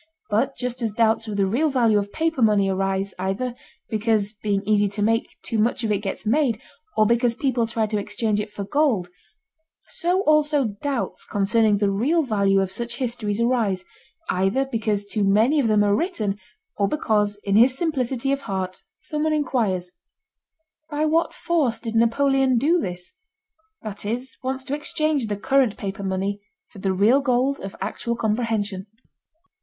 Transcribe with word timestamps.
But 0.31 0.55
just 0.57 0.81
as 0.81 0.89
doubts 0.89 1.27
of 1.27 1.37
the 1.37 1.45
real 1.45 1.69
value 1.69 1.99
of 1.99 2.11
paper 2.11 2.41
money 2.41 2.67
arise 2.67 3.13
either 3.19 3.53
because, 3.87 4.33
being 4.33 4.63
easy 4.65 4.87
to 4.87 5.01
make, 5.03 5.37
too 5.43 5.59
much 5.59 5.83
of 5.83 5.91
it 5.91 5.99
gets 5.99 6.25
made 6.25 6.59
or 6.97 7.05
because 7.05 7.35
people 7.35 7.67
try 7.67 7.85
to 7.85 7.99
exchange 7.99 8.39
it 8.39 8.51
for 8.51 8.63
gold, 8.63 9.09
so 9.89 10.21
also 10.23 10.65
doubts 10.81 11.23
concerning 11.23 11.77
the 11.77 11.91
real 11.91 12.23
value 12.23 12.61
of 12.61 12.71
such 12.71 12.95
histories 12.95 13.39
arise 13.39 13.85
either 14.27 14.65
because 14.65 15.05
too 15.05 15.23
many 15.23 15.59
of 15.59 15.67
them 15.67 15.83
are 15.83 15.93
written 15.95 16.39
or 16.77 16.87
because 16.87 17.37
in 17.43 17.55
his 17.55 17.77
simplicity 17.77 18.31
of 18.31 18.41
heart 18.49 18.81
someone 18.97 19.33
inquires: 19.33 19.91
by 20.89 21.05
what 21.05 21.31
force 21.31 21.79
did 21.79 21.93
Napoleon 21.93 22.57
do 22.57 22.79
this?—that 22.81 24.03
is, 24.03 24.35
wants 24.41 24.63
to 24.63 24.73
exchange 24.73 25.27
the 25.27 25.37
current 25.37 25.77
paper 25.77 26.01
money 26.01 26.41
for 26.71 26.79
the 26.79 26.91
real 26.91 27.21
gold 27.21 27.59
of 27.59 27.75
actual 27.79 28.15
comprehension. 28.15 28.87